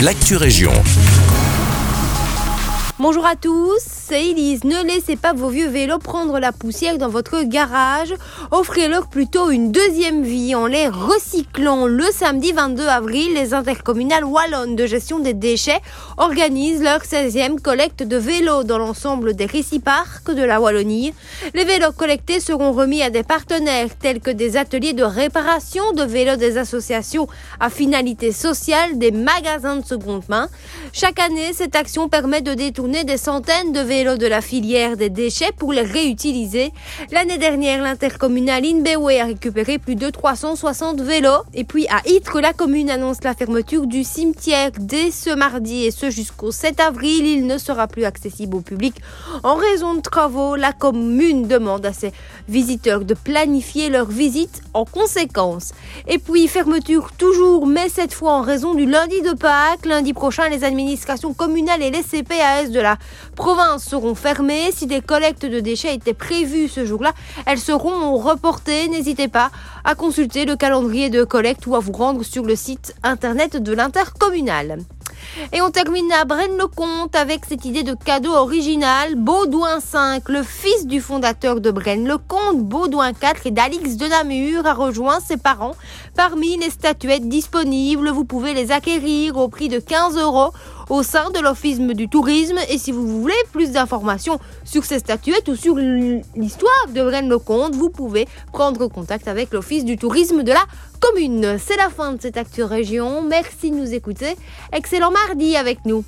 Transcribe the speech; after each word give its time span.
l'actu 0.00 0.36
région. 0.36 0.72
Bonjour 2.98 3.26
à 3.26 3.36
tous, 3.36 3.78
c'est 3.84 4.30
Elise. 4.30 4.64
Ne 4.64 4.82
laissez 4.82 5.16
pas 5.16 5.34
vos 5.34 5.50
vieux 5.50 5.68
vélos 5.68 5.98
prendre 5.98 6.38
la 6.38 6.50
poussière 6.50 6.96
dans 6.96 7.10
votre 7.10 7.42
garage. 7.42 8.14
Offrez-leur 8.50 9.08
plutôt 9.08 9.50
une 9.50 9.70
deuxième 9.70 10.22
vie 10.22 10.54
en 10.54 10.64
les 10.64 10.88
recyclant. 10.88 11.84
Le 11.84 12.06
samedi 12.10 12.52
22 12.52 12.86
avril, 12.86 13.34
les 13.34 13.52
intercommunales 13.52 14.24
wallonnes 14.24 14.76
de 14.76 14.86
gestion 14.86 15.18
des 15.18 15.34
déchets 15.34 15.82
organisent 16.16 16.82
leur 16.82 17.00
16e 17.00 17.60
collecte 17.60 18.02
de 18.02 18.16
vélos 18.16 18.64
dans 18.64 18.78
l'ensemble 18.78 19.36
des 19.36 19.44
réciparcs 19.44 20.32
de 20.34 20.42
la 20.42 20.58
Wallonie. 20.58 21.12
Les 21.52 21.66
vélos 21.66 21.92
collectés 21.92 22.40
seront 22.40 22.72
remis 22.72 23.02
à 23.02 23.10
des 23.10 23.24
partenaires 23.24 23.94
tels 24.00 24.20
que 24.20 24.30
des 24.30 24.56
ateliers 24.56 24.94
de 24.94 25.04
réparation 25.04 25.92
de 25.92 26.02
vélos 26.02 26.36
des 26.36 26.56
associations 26.56 27.28
à 27.60 27.68
finalité 27.68 28.32
sociale, 28.32 28.98
des 28.98 29.10
magasins 29.10 29.76
de 29.76 29.84
seconde 29.84 30.22
main. 30.30 30.48
Chaque 30.94 31.18
année, 31.18 31.52
cette 31.52 31.76
action 31.76 32.08
permet 32.08 32.40
de 32.40 32.54
détourner 32.54 32.85
des 32.86 33.16
centaines 33.16 33.72
de 33.72 33.80
vélos 33.80 34.16
de 34.16 34.26
la 34.26 34.40
filière 34.40 34.96
des 34.96 35.10
déchets 35.10 35.50
pour 35.56 35.72
les 35.72 35.82
réutiliser. 35.82 36.72
L'année 37.10 37.36
dernière, 37.36 37.82
l'intercommunal 37.82 38.64
Inbewe 38.64 39.20
a 39.20 39.24
récupéré 39.24 39.78
plus 39.78 39.96
de 39.96 40.08
360 40.08 41.00
vélos. 41.00 41.42
Et 41.52 41.64
puis 41.64 41.88
à 41.88 42.00
Ytre, 42.08 42.40
la 42.40 42.52
commune 42.52 42.88
annonce 42.88 43.24
la 43.24 43.34
fermeture 43.34 43.88
du 43.88 44.04
cimetière 44.04 44.70
dès 44.78 45.10
ce 45.10 45.30
mardi 45.34 45.84
et 45.84 45.90
ce 45.90 46.10
jusqu'au 46.10 46.52
7 46.52 46.78
avril. 46.78 47.26
Il 47.26 47.46
ne 47.46 47.58
sera 47.58 47.88
plus 47.88 48.04
accessible 48.04 48.56
au 48.56 48.60
public 48.60 48.94
en 49.42 49.56
raison 49.56 49.94
de 49.94 50.00
travaux. 50.00 50.54
La 50.54 50.72
commune 50.72 51.48
demande 51.48 51.84
à 51.86 51.92
ses 51.92 52.12
visiteurs 52.48 53.04
de 53.04 53.14
planifier 53.14 53.90
leur 53.90 54.06
visite 54.06 54.62
en 54.74 54.84
conséquence. 54.84 55.72
Et 56.06 56.18
puis 56.18 56.46
fermeture 56.46 57.10
toujours, 57.18 57.66
mais 57.66 57.88
cette 57.88 58.14
fois 58.14 58.34
en 58.34 58.42
raison 58.42 58.74
du 58.74 58.86
lundi 58.86 59.20
de 59.22 59.32
Pâques. 59.32 59.86
Lundi 59.86 60.12
prochain, 60.12 60.48
les 60.48 60.62
administrations 60.62 61.34
communales 61.34 61.82
et 61.82 61.90
les 61.90 62.02
CPAS 62.02 62.70
de 62.70 62.75
la 62.78 62.96
province 63.34 63.84
seront 63.84 64.14
fermées. 64.14 64.70
Si 64.72 64.86
des 64.86 65.00
collectes 65.00 65.46
de 65.46 65.60
déchets 65.60 65.94
étaient 65.94 66.14
prévues 66.14 66.68
ce 66.68 66.84
jour-là, 66.84 67.12
elles 67.46 67.58
seront 67.58 68.16
reportées. 68.16 68.88
N'hésitez 68.88 69.28
pas 69.28 69.50
à 69.84 69.94
consulter 69.94 70.44
le 70.44 70.56
calendrier 70.56 71.10
de 71.10 71.24
collecte 71.24 71.66
ou 71.66 71.74
à 71.76 71.80
vous 71.80 71.92
rendre 71.92 72.24
sur 72.24 72.44
le 72.44 72.56
site 72.56 72.94
internet 73.02 73.56
de 73.56 73.72
l'intercommunal. 73.72 74.78
Et 75.52 75.60
on 75.60 75.70
termine 75.70 76.10
à 76.12 76.24
Braine-le-Comte 76.24 77.14
avec 77.14 77.44
cette 77.48 77.64
idée 77.64 77.82
de 77.82 77.94
cadeau 77.94 78.32
original. 78.32 79.14
Baudouin 79.16 79.78
V, 79.78 80.22
le 80.28 80.42
fils 80.42 80.86
du 80.86 81.00
fondateur 81.00 81.60
de 81.60 81.70
Braine-le-Comte, 81.70 82.60
Baudouin 82.60 83.10
IV 83.10 83.46
et 83.46 83.50
d'Alix 83.50 83.96
de 83.96 84.06
Namur, 84.06 84.66
a 84.66 84.74
rejoint 84.74 85.20
ses 85.20 85.36
parents. 85.36 85.74
Parmi 86.16 86.56
les 86.58 86.70
statuettes 86.70 87.28
disponibles, 87.28 88.10
vous 88.10 88.24
pouvez 88.24 88.54
les 88.54 88.72
acquérir 88.72 89.36
au 89.36 89.48
prix 89.48 89.68
de 89.68 89.78
15 89.78 90.16
euros 90.18 90.52
au 90.88 91.02
sein 91.02 91.30
de 91.30 91.38
l'Office 91.40 91.78
du 91.78 92.08
tourisme. 92.08 92.58
Et 92.68 92.78
si 92.78 92.92
vous 92.92 93.20
voulez 93.20 93.34
plus 93.52 93.72
d'informations 93.72 94.38
sur 94.64 94.84
ces 94.84 94.98
statuettes 94.98 95.48
ou 95.48 95.56
sur 95.56 95.76
l'histoire 95.76 96.86
de 96.94 97.02
Braine-le-Comte, 97.02 97.74
vous 97.74 97.90
pouvez 97.90 98.26
prendre 98.52 98.86
contact 98.88 99.28
avec 99.28 99.52
l'Office 99.52 99.84
du 99.84 99.96
tourisme 99.96 100.42
de 100.42 100.52
la 100.52 100.64
commune. 101.00 101.58
C'est 101.58 101.76
la 101.76 101.90
fin 101.90 102.12
de 102.12 102.20
cette 102.20 102.36
Actu 102.36 102.62
Région. 102.62 103.22
Merci 103.22 103.70
de 103.70 103.76
nous 103.76 103.94
écouter. 103.94 104.36
Excellent 104.72 105.10
mardi 105.10 105.56
avec 105.56 105.84
nous. 105.84 106.04